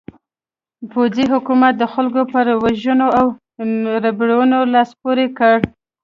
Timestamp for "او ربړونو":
3.19-4.57